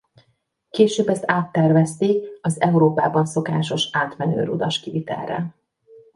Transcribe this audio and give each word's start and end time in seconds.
Később 0.69 1.07
ezt 1.07 1.23
áttervezték 1.27 2.27
az 2.41 2.61
Európában 2.61 3.25
szokásos 3.25 3.89
átmenő 3.91 4.43
rudas 4.43 4.79
kivitelre. 4.79 5.55